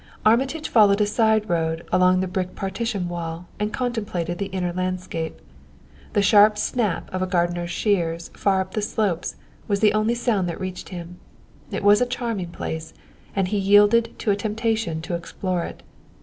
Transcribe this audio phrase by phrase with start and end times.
[0.25, 5.39] Armitage followed a side road along the brick partition wall and contemplated the inner landscape.
[6.13, 9.25] The sharp snap of a gardener's shears far up the slope
[9.67, 11.19] was the only sound that reached him.
[11.69, 12.95] It was a charming place,
[13.35, 15.83] and he yielded to a temptation to explore it.